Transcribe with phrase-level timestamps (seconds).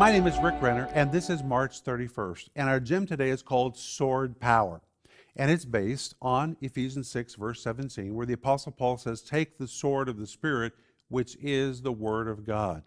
[0.00, 2.48] My name is Rick Renner, and this is March 31st.
[2.56, 4.80] And our gym today is called Sword Power.
[5.36, 9.68] And it's based on Ephesians 6, verse 17, where the Apostle Paul says, Take the
[9.68, 10.72] sword of the Spirit,
[11.08, 12.82] which is the Word of God.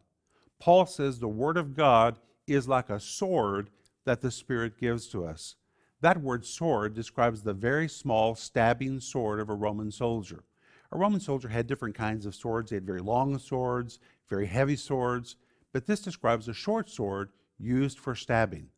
[0.60, 3.70] Paul says the Word of God is like a sword
[4.06, 5.56] that the Spirit gives to us.
[6.02, 10.46] That word sword describes the very small stabbing sword of a Roman soldier.
[10.92, 12.72] A Roman soldier had different kinds of swords.
[12.72, 15.36] They had very long swords, very heavy swords,
[15.74, 18.70] but this describes a short sword used for stabbing.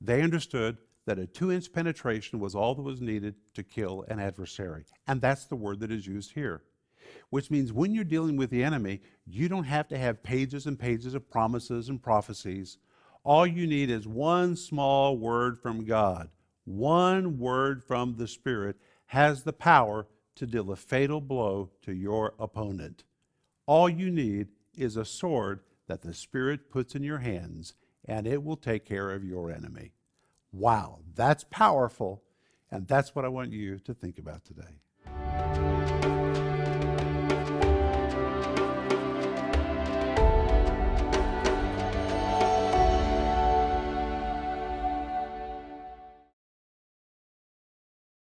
[0.00, 4.20] They understood that a two inch penetration was all that was needed to kill an
[4.20, 4.84] adversary.
[5.08, 6.62] And that's the word that is used here.
[7.30, 10.78] Which means when you're dealing with the enemy, you don't have to have pages and
[10.78, 12.78] pages of promises and prophecies.
[13.24, 16.28] All you need is one small word from God.
[16.64, 20.06] One word from the Spirit has the power
[20.36, 23.04] to deal a fatal blow to your opponent.
[23.66, 25.60] All you need is a sword
[25.92, 27.74] that the Spirit puts in your hands,
[28.06, 29.92] and it will take care of your enemy.
[30.50, 32.22] Wow, that's powerful.
[32.70, 36.21] And that's what I want you to think about today.